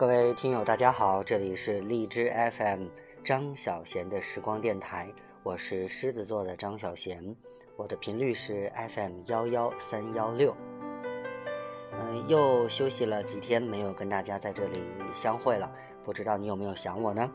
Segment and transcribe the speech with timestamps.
[0.00, 2.86] 各位听友，大家好，这里是荔枝 FM
[3.22, 5.12] 张小贤的时光电台，
[5.42, 7.36] 我是狮子座的张小贤，
[7.76, 10.56] 我的频率是 FM 幺幺三幺六。
[11.92, 14.78] 嗯，又休息了几天，没有跟大家在这里
[15.14, 15.70] 相会了，
[16.02, 17.30] 不知道你有没有想我呢？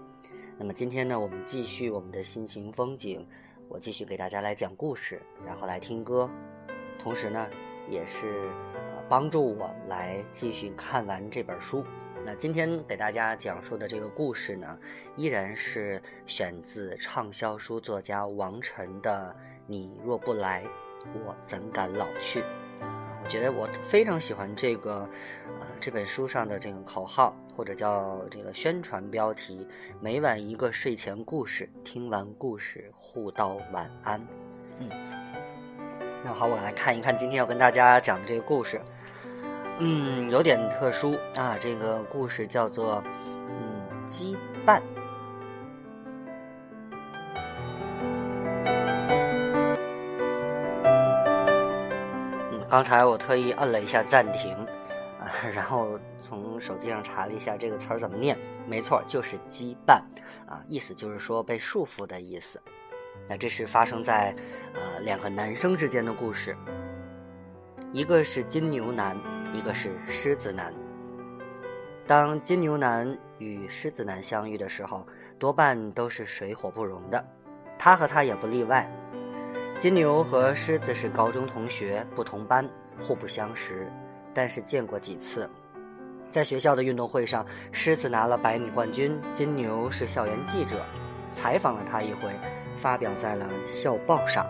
[0.57, 3.27] 那么今天呢，我们继续我们的心情风景，
[3.69, 6.27] 我继续给大家来讲故事，然后来听歌，
[6.97, 7.47] 同时呢，
[7.87, 8.49] 也是
[9.07, 11.85] 帮助我来继续看完这本书。
[12.25, 14.79] 那今天给大家讲述的这个故事呢，
[15.15, 19.35] 依然是选自畅销书作家王晨的
[19.67, 20.63] 《你若不来，
[21.23, 22.39] 我怎敢老去》。
[23.23, 25.07] 我觉得我非常喜欢这个，
[25.59, 29.67] 呃，这本书上的这个口号或者叫这个宣传标题：
[30.01, 34.19] 每晚一个睡前故事，听完故事互道晚安。
[34.79, 34.89] 嗯，
[36.23, 38.81] 那好，我来看一看今天要跟大家讲的这个故事。
[39.77, 41.57] 嗯，有点特殊啊。
[41.59, 43.01] 这个故事叫做
[43.49, 44.79] 《嗯羁绊》。
[52.51, 54.55] 嗯，刚才我特意摁了一下暂停
[55.19, 58.37] 啊，然后从手机上查了一下这个词儿怎么念。
[58.65, 60.01] 没错，就是“羁绊”
[60.47, 62.61] 啊，意思就是说被束缚的意思。
[63.27, 64.33] 那这是发生在
[64.73, 66.55] 呃两个男生之间的故事，
[67.91, 69.34] 一个是金牛男。
[69.55, 70.73] 一个是狮子男。
[72.05, 75.07] 当金牛男与狮子男相遇的时候，
[75.39, 77.25] 多半都是水火不容的，
[77.79, 78.91] 他和他也不例外。
[79.77, 83.91] 金牛和狮子是高中同学，不同班，互不相识，
[84.33, 85.49] 但是见过几次。
[86.29, 90.85] 在学校的运动会上，狮子拿了百米冠军，金牛是校园记者，
[91.31, 92.29] 采访了他一回，
[92.75, 94.45] 发表在了校报上。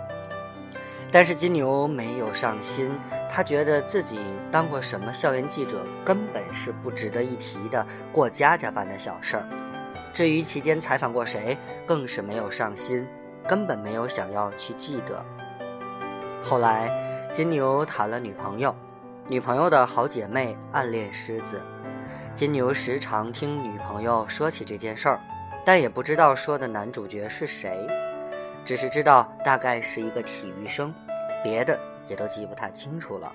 [1.15, 2.91] 但是金牛没有上心，
[3.29, 4.19] 他觉得自己
[4.51, 9.47] 当过什么校园记者，根本是不值得一提的过家家般的小事儿。
[10.13, 13.07] 至于期间采访过谁，更是没有上心，
[13.47, 15.25] 根本没有想要去记得。
[16.43, 16.91] 后来，
[17.31, 18.75] 金牛谈了女朋友，
[19.29, 21.61] 女朋友的好姐妹暗恋狮子，
[22.33, 25.21] 金牛时常听女朋友说起这件事儿，
[25.63, 27.87] 但也不知道说的男主角是谁。
[28.65, 30.91] 只是知道大概是一个体育生，
[31.45, 31.79] 别的
[32.09, 33.31] 也都记不太清楚了。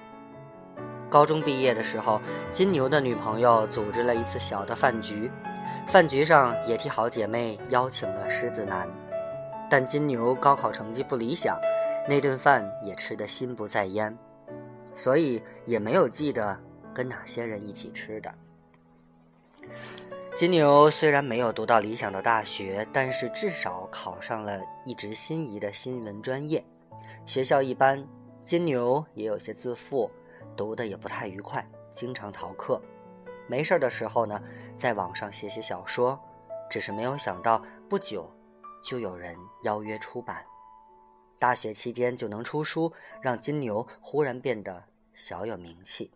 [1.09, 5.31] 高中毕业的时候，金牛的女朋友组织了一次小的饭局，
[5.87, 8.89] 饭局上也替好姐妹邀请了狮子男，
[9.71, 11.57] 但金牛高考成绩不理想，
[12.09, 14.17] 那顿饭也吃得心不在焉，
[14.93, 16.59] 所以也没有记得
[16.93, 18.35] 跟哪些人一起吃的。
[20.35, 26.65] 金牛虽然没有读到理想的大学，但是至少考上了一直心仪的新闻专业。
[27.31, 28.05] 学校一般，
[28.41, 30.11] 金牛也有些自负，
[30.57, 32.83] 读的也不太愉快，经常逃课。
[33.47, 34.43] 没事的时候呢，
[34.77, 36.19] 在网上写写小说。
[36.69, 38.29] 只是没有想到，不久
[38.83, 40.45] 就有人邀约出版。
[41.39, 42.93] 大学期间就能出书，
[43.23, 46.11] 让金牛忽然变得小有名气。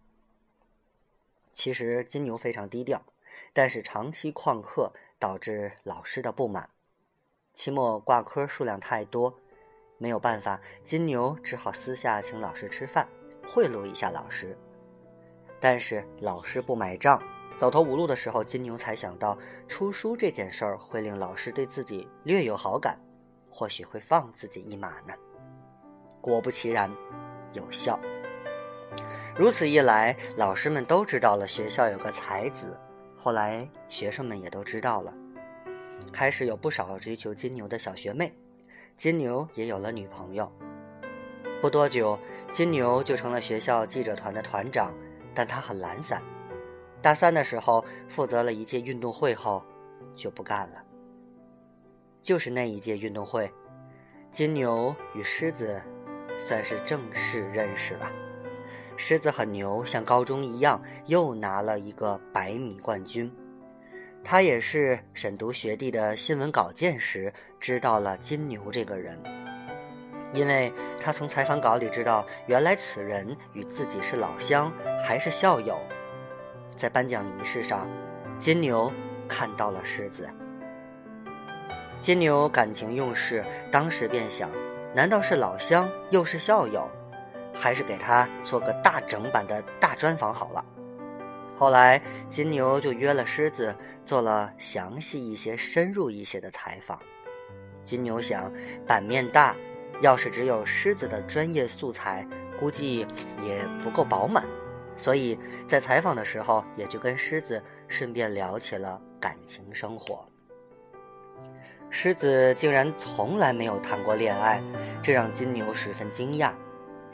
[1.53, 3.01] 其实金牛非常低调。
[3.53, 6.71] 但是长期旷课导致老师的不满，
[7.53, 9.39] 期末挂科数量太多，
[10.05, 13.09] 没有办法，金牛只好私下请老师吃饭，
[13.49, 14.55] 贿赂一下老师。
[15.59, 17.19] 但是老师不买账，
[17.57, 23.01] 走投无路的时候，金牛才想到出书这件事儿会令老师对自己略有好感，
[23.51, 25.15] 或许会放自己一马呢。
[26.21, 26.95] 果不其然，
[27.55, 27.99] 有效。
[29.35, 32.79] 如此一来，老师们都知道了学校有个才子。
[33.17, 35.15] 后来，学生们也都知道了，
[36.13, 38.31] 开始有不少追求金牛的小学妹，
[38.97, 40.51] 金牛也有了女朋友。
[41.61, 42.19] 不多久，
[42.51, 44.95] 金牛就成了学校记者团的团长，
[45.35, 46.23] 但他很懒散。
[47.03, 49.65] 大三的时候，负责了一届运动会后，
[50.15, 50.83] 就不干了。
[52.23, 53.53] 就是那一届运动会，
[54.31, 55.83] 金牛与狮子
[56.39, 58.11] 算是正式认识了。
[58.97, 63.31] 狮子很牛，像高中一样，又拿了一个百米冠军。
[64.25, 67.31] 他也是审读学弟的新闻稿件时，
[67.61, 69.23] 知道了金牛这个人，
[70.33, 74.73] 因为他从采访稿里知道，原来此人与自己是老乡，
[75.07, 75.79] 还是校友。
[76.75, 77.87] 在颁奖仪式上，
[78.39, 78.91] 金牛
[79.29, 80.27] 看到了狮子。
[81.99, 84.51] 金牛感情用事，当时便想：
[84.95, 86.91] 难道是老乡，又是校友？
[87.55, 90.65] 还是给他做个大整版的大专访好了。
[91.57, 97.01] 后来金牛就约了狮子做了详细一些、深入一些的采访。
[97.81, 98.53] 金牛想，
[98.87, 99.55] 版面大，
[100.01, 102.27] 要是只有狮子的专业素材，
[102.59, 103.07] 估计
[103.45, 104.45] 也不够饱满，
[104.97, 110.29] 所以在采访的时候，也就跟狮子顺便聊起了感情生活。
[111.91, 114.61] 狮子竟然从来没有谈过恋爱，
[115.03, 116.53] 这让金牛十分惊讶。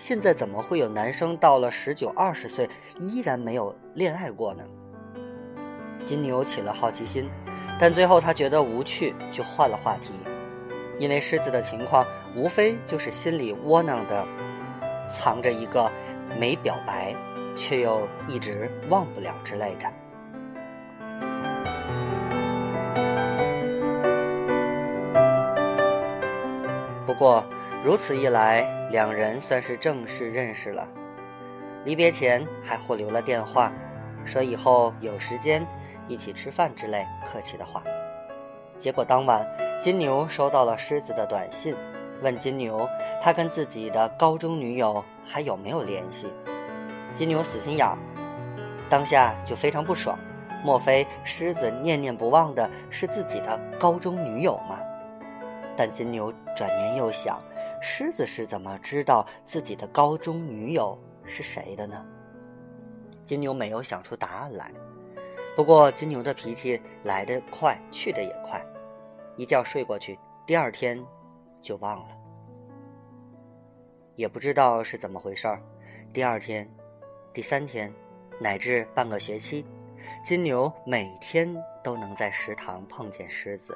[0.00, 2.67] 现在怎么会有男生到了十九、二十岁
[2.99, 4.64] 依然没有恋爱过呢？
[6.02, 7.29] 金牛起了好奇心，
[7.79, 10.14] 但最后他觉得无趣，就换了话题。
[10.99, 14.26] 因为狮子的情况无非就是心里窝囊的，
[15.06, 15.93] 藏着一个
[16.38, 17.14] 没表白，
[17.55, 19.87] 却又一直忘不了之类的。
[27.05, 27.44] 不过，
[27.82, 28.61] 如此一来，
[28.91, 30.87] 两人算是正式认识了。
[31.82, 33.73] 离别前还互留了电话，
[34.23, 35.67] 说以后有时间
[36.06, 37.82] 一起吃饭之类客气的话。
[38.77, 39.47] 结果当晚，
[39.79, 41.75] 金牛收到了狮子的短信，
[42.21, 42.87] 问金牛
[43.23, 46.31] 他跟自己的高中女友还有没有联系。
[47.12, 47.97] 金牛死心眼儿，
[48.91, 50.19] 当下就非常不爽。
[50.62, 54.79] 莫非狮子念念不忘的是自己的高中女友吗？
[55.81, 57.43] 但金牛转念又想，
[57.81, 60.94] 狮子是怎么知道自己的高中女友
[61.25, 62.05] 是谁的呢？
[63.23, 64.71] 金牛没有想出答案来。
[65.56, 68.62] 不过金牛的脾气来得快，去得也快，
[69.38, 71.03] 一觉睡过去，第二天
[71.62, 72.09] 就忘了，
[74.17, 75.62] 也不知道是怎么回事儿。
[76.12, 76.71] 第二天、
[77.32, 77.91] 第三天，
[78.38, 79.65] 乃至半个学期，
[80.23, 83.75] 金牛每天都能在食堂碰见狮子。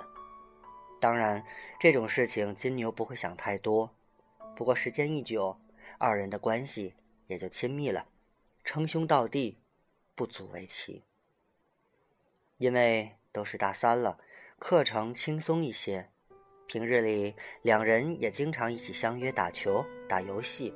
[1.05, 1.45] 当然，
[1.79, 3.95] 这种事情金牛不会想太多。
[4.57, 5.61] 不过时间一久，
[5.99, 6.95] 二人的关系
[7.27, 8.07] 也就亲密了，
[8.65, 9.59] 称兄道弟，
[10.15, 11.05] 不足为奇。
[12.57, 14.19] 因为都是大三了，
[14.59, 16.09] 课程轻松一些，
[16.67, 20.73] 平日里两人也经常一起相约打球、打游戏。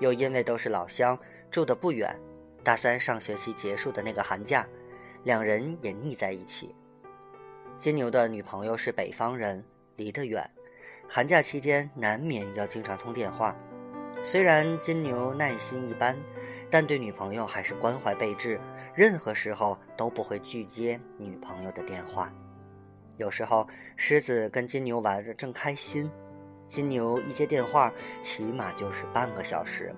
[0.00, 1.18] 又因为都是老乡，
[1.50, 2.14] 住得不远，
[2.62, 4.68] 大三上学期结束的那个寒假，
[5.24, 6.74] 两人也腻在一起。
[7.82, 9.64] 金牛的女朋友是北方人，
[9.96, 10.48] 离得远，
[11.08, 13.56] 寒假期间难免要经常通电话。
[14.22, 16.16] 虽然金牛耐心一般，
[16.70, 18.60] 但对女朋友还是关怀备至，
[18.94, 22.32] 任何时候都不会拒接女朋友的电话。
[23.16, 26.08] 有时候狮子跟金牛玩着正开心，
[26.68, 27.92] 金牛一接电话，
[28.22, 29.92] 起码就是半个小时，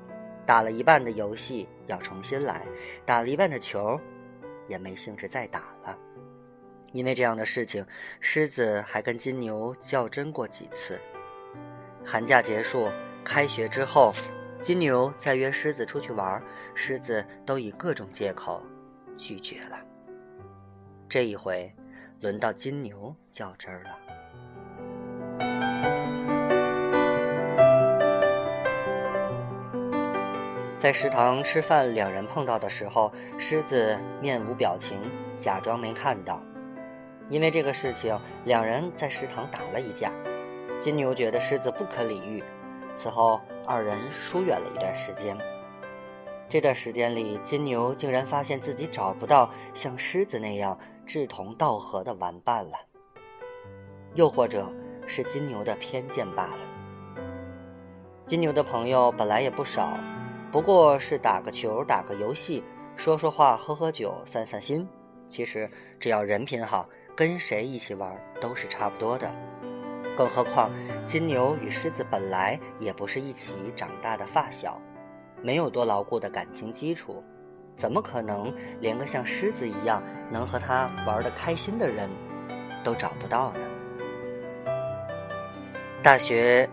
[0.47, 2.63] 打了一半的游戏要重新来，
[3.05, 4.01] 打了一半的球，
[4.69, 5.99] 也没兴致再打了。
[6.95, 7.85] 因为这样的事情，
[8.21, 11.01] 狮子还跟金牛较真过几次。
[12.07, 12.89] 寒假结束，
[13.25, 14.15] 开学之后，
[14.63, 16.41] 金牛再约狮子出去玩，
[16.73, 18.65] 狮子都以各种借口
[19.17, 19.77] 拒绝了。
[21.09, 21.75] 这一回，
[22.21, 23.91] 轮到金牛较真儿了。
[30.79, 35.01] 在食堂吃饭，两人碰到的时候，狮子面无表情，
[35.37, 36.41] 假装没看到。
[37.31, 40.13] 因为这个事情，两人在食堂打了一架。
[40.79, 42.43] 金牛觉得狮子不可理喻，
[42.95, 45.37] 此后二人疏远了一段时间。
[46.49, 52.73] 这段时间里，金牛竟然发现自己找不到像狮子那样志同道合的玩伴了，
[54.15, 54.71] 又或者
[55.07, 56.59] 是金牛的偏见罢了。
[58.27, 59.99] 金牛的朋友本来也不少，
[60.53, 62.63] 不过是打个球、打个游戏、
[62.97, 64.87] 说说话、喝喝酒、散散心。
[65.29, 66.87] 其实只要人品好。
[67.17, 69.33] 跟谁一起玩都是差不多的，
[70.17, 70.71] 更何况
[71.07, 74.83] 金牛与狮子本来也不是一起长大的发小，
[75.41, 77.23] 没有多牢固的感情基础，
[77.77, 82.11] 怎么可能连个像狮子一样能和他玩的开心的人
[82.83, 83.61] 都找不到呢？
[86.03, 86.69] 大学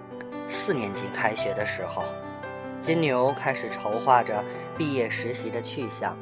[0.47, 2.03] 四年级开学的时候，
[2.79, 4.43] 金牛开始筹划着
[4.75, 6.17] 毕业实习的去向，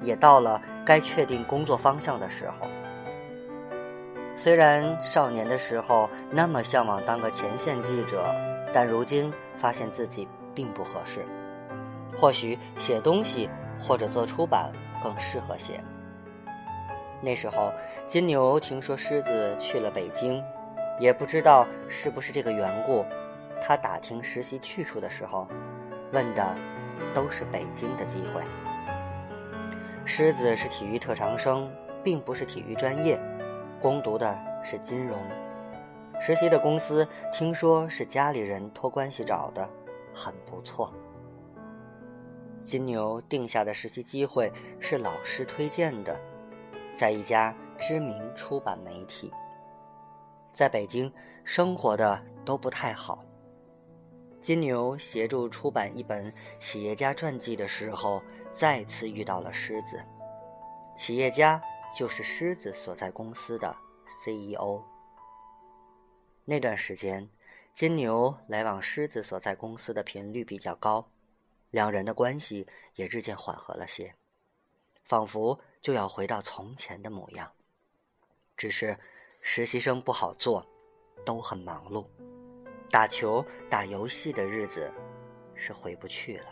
[0.00, 2.66] 也到了该确定工作方向的时候。
[4.34, 8.34] 虽然少年的时候那么向往当个前线记者，
[8.72, 11.24] 但如今发现自己并不合适。
[12.16, 13.48] 或许写东西
[13.78, 14.72] 或者做出版
[15.02, 15.82] 更适合些。
[17.20, 17.72] 那时候，
[18.06, 20.42] 金牛听说狮子去了北京，
[20.98, 23.04] 也不知道是不是这个缘故，
[23.60, 25.46] 他打听实习去处的时候，
[26.10, 26.54] 问的
[27.14, 28.42] 都是北京的机会。
[30.04, 31.70] 狮子是体育特长生，
[32.02, 33.20] 并不是体育专业。
[33.82, 35.18] 攻读的是金融，
[36.20, 39.68] 实习的公司听说是家里人托关系找的，
[40.14, 40.94] 很不错。
[42.62, 46.16] 金牛定下的实习机会是老师推荐的，
[46.94, 49.32] 在一家知名出版媒体。
[50.52, 51.12] 在北京
[51.42, 53.24] 生活的都不太好。
[54.38, 58.22] 金牛协助出版一本企业家传记的时候，
[58.52, 60.00] 再次遇到了狮子。
[60.94, 61.60] 企业家
[61.92, 64.82] 就是狮子所在公司的 CEO。
[66.44, 67.28] 那段时间，
[67.72, 71.10] 金牛来往狮子所在公司的频率比较高，
[71.70, 74.14] 两人的关系也日渐缓和了些，
[75.04, 77.52] 仿佛就要回到从前的模样。
[78.56, 78.98] 只是
[79.40, 80.66] 实习生不好做，
[81.24, 82.06] 都很忙碌，
[82.90, 84.92] 打球、打游戏的日子
[85.54, 86.46] 是回不去了。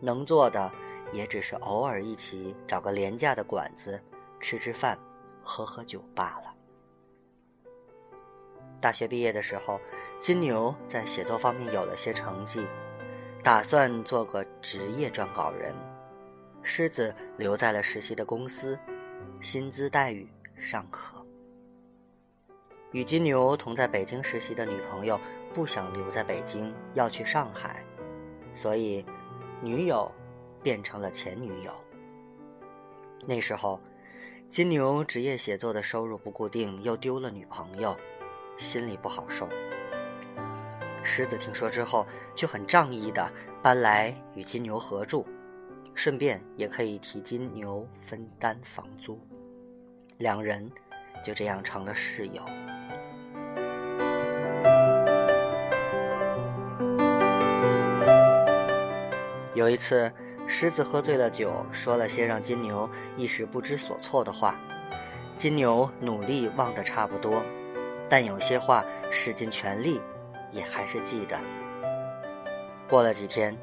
[0.00, 0.72] 能做的。
[1.12, 4.02] 也只是偶尔一起找个廉价的馆子
[4.44, 4.98] 吃吃饭、
[5.42, 6.54] 喝喝酒罢了。
[8.78, 9.80] 大学毕业的时候，
[10.18, 12.66] 金牛在写作方面有了些成绩，
[13.42, 15.74] 打算做个职业撰稿人。
[16.62, 18.78] 狮子留在了实习的公司，
[19.40, 21.24] 薪资待遇尚可。
[22.92, 25.18] 与金牛同在北京实习的女朋友
[25.54, 27.82] 不想留在北京，要去上海，
[28.52, 29.02] 所以
[29.62, 30.12] 女友。
[30.62, 31.72] 变成了前女友。
[33.26, 33.78] 那时候，
[34.48, 37.96] 金牛职业写作的收入不固定，又丢了女朋友，
[38.56, 39.48] 心里不好受。
[41.02, 43.28] 狮子听说之后，就很仗义的
[43.60, 45.26] 搬来与金牛合住，
[45.92, 49.18] 顺便也可以替金牛分担房租。
[50.18, 50.70] 两人
[51.24, 52.44] 就这样成了室友。
[59.54, 60.12] 有一次。
[60.46, 64.58] 狮子喝醉了酒，说了些让金牛一时不知所措的话。
[65.36, 67.44] 金牛努力忘得差不多，
[68.08, 70.00] 但有些话使尽全力
[70.50, 71.38] 也还是记得。
[72.88, 73.56] 过了几天，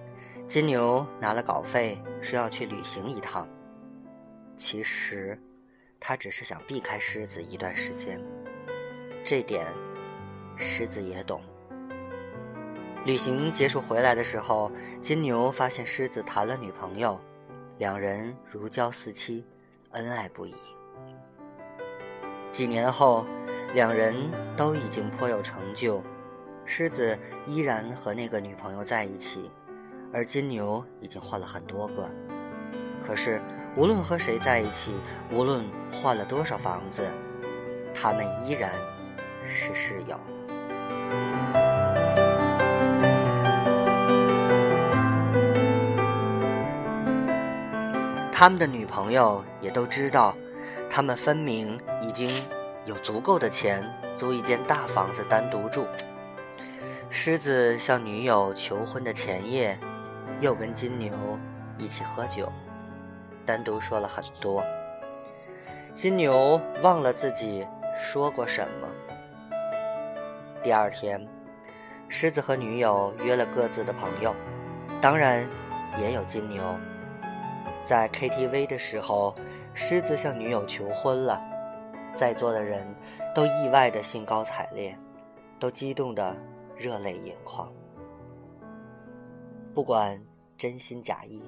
[0.48, 3.48] 金牛拿了稿费，说要去旅行一趟。
[4.58, 5.40] 其实，
[6.00, 8.20] 他只是想避开狮子一段时间，
[9.24, 9.66] 这点
[10.58, 11.42] 狮子也懂。
[13.04, 17.20] 旅行结束回来的时候，金牛发现狮子谈了女朋友，
[17.80, 19.44] 两人如胶似漆，
[19.92, 20.54] 恩爱不已。
[22.52, 23.26] 几年后，
[23.74, 24.16] 两人
[24.56, 26.04] 都已经颇有成就，
[26.64, 27.18] 狮子
[27.48, 29.50] 依然和那个女朋友在一起，
[30.14, 32.08] 而金牛已经换了很多个。
[33.02, 33.42] 可是，
[33.76, 34.94] 无论和谁在一起，
[35.32, 37.10] 无论换了多少房子，
[37.96, 38.72] 他们依然
[39.44, 40.20] 是室友。
[48.42, 50.36] 他们的女朋友也都知道，
[50.90, 52.44] 他们分明已经
[52.86, 55.86] 有足够的钱租一间大房子单独住。
[57.12, 59.78] 狮子向女友求婚的前夜，
[60.40, 61.14] 又跟金牛
[61.78, 62.52] 一起喝酒，
[63.46, 64.66] 单独说了很多。
[65.94, 67.64] 金牛忘了自己
[67.96, 68.88] 说过什么。
[70.64, 71.28] 第二天，
[72.10, 74.36] 狮子和女友约了各自的朋友，
[75.00, 75.48] 当然
[76.00, 76.76] 也有金牛。
[77.84, 79.36] 在 KTV 的时候，
[79.74, 81.42] 狮子向女友求婚了，
[82.16, 82.88] 在座的人
[83.34, 84.98] 都意外的兴高采烈，
[85.60, 86.36] 都激动的
[86.76, 87.72] 热泪盈眶。
[89.74, 90.22] 不管
[90.58, 91.44] 真心假意，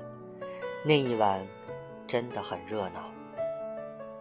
[0.86, 1.46] 那一晚
[2.08, 3.12] 真的很热闹。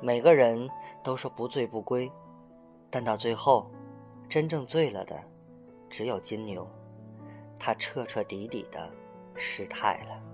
[0.00, 0.68] 每个人
[1.02, 2.10] 都说不醉不归，
[2.90, 3.70] 但到最后，
[4.28, 5.22] 真正醉了的
[5.88, 6.68] 只有金牛，
[7.58, 8.90] 他彻彻底底的
[9.36, 10.31] 失态了。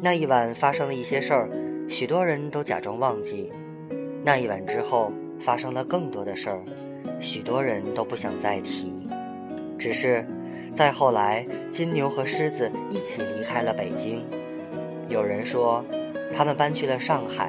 [0.00, 1.50] 那一晚发生了一些事儿，
[1.88, 3.52] 许多人都假装忘记。
[4.24, 6.62] 那一晚之后发生了更多的事儿，
[7.18, 8.92] 许多人都不想再提。
[9.76, 10.24] 只是，
[10.72, 14.24] 再后来，金牛和狮子一起离开了北京。
[15.08, 15.84] 有人说，
[16.32, 17.48] 他们搬去了上海；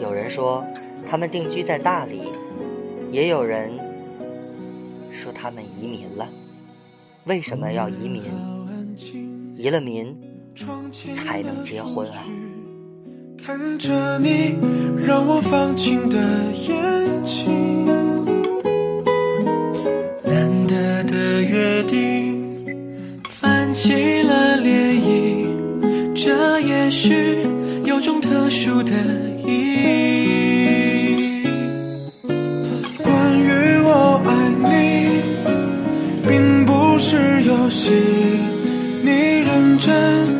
[0.00, 0.64] 有人说，
[1.04, 2.30] 他们定居在大理；
[3.10, 3.72] 也有人
[5.10, 6.28] 说他们移民了。
[7.24, 8.22] 为什么要移民？
[9.56, 10.29] 移了民。
[11.14, 12.24] 才能结婚啊！
[13.42, 14.54] 看着你，
[15.06, 16.18] 让我放晴的
[16.68, 17.86] 眼睛。
[20.24, 22.66] 难得的约定，
[23.28, 25.46] 泛起了涟漪。
[26.14, 27.38] 这也许
[27.84, 28.92] 有种特殊的
[29.38, 31.44] 意义。
[32.98, 34.30] 关于我爱
[34.68, 35.22] 你，
[36.28, 37.90] 并不是游戏，
[39.02, 40.39] 你认真。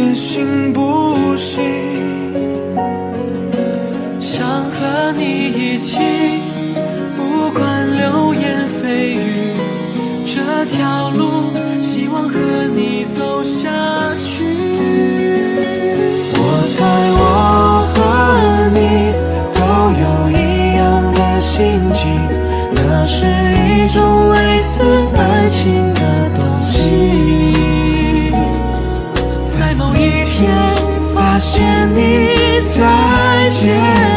[0.00, 1.62] 一点心不行，
[4.18, 5.98] 想和你一起，
[7.14, 9.52] 不管流言蜚语，
[10.24, 11.52] 这条路
[11.82, 12.38] 希望和
[12.74, 14.09] 你走下
[31.60, 34.09] 见你再见。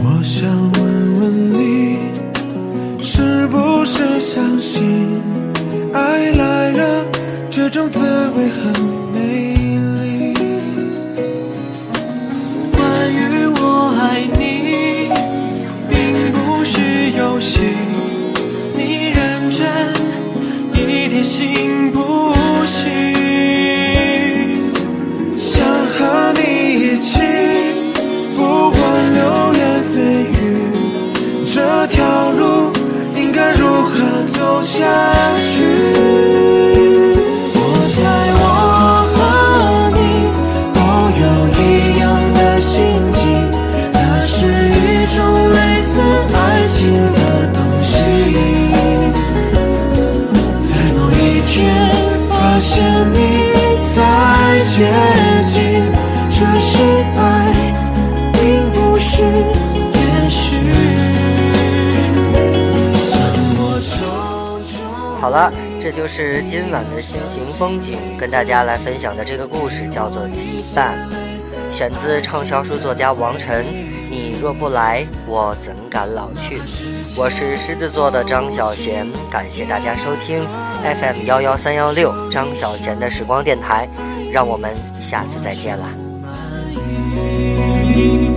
[0.03, 0.81] 我想问
[1.19, 1.99] 问你，
[3.03, 4.81] 是不是相信
[5.93, 7.05] 爱来了，
[7.51, 8.81] 这种滋味很
[9.13, 9.53] 美
[10.01, 10.33] 丽？
[12.71, 15.11] 关于我爱你。
[15.87, 17.59] 并不是游戏，
[18.73, 19.61] 你认真
[20.73, 21.78] 一点行
[34.77, 35.18] 何
[65.39, 70.91] 了，这就是今晚的心情风景，跟大家来分享的这个故事叫做《羁绊》，
[71.73, 73.65] 选自畅销书作家王晨。
[74.11, 76.61] 你若不来，我怎敢老去？
[77.15, 80.45] 我是狮子座的张小贤，感谢大家收听
[80.83, 83.87] FM 幺幺三幺六张小贤的时光电台，
[84.31, 85.85] 让我们下次再见啦。
[86.33, 88.28] 满意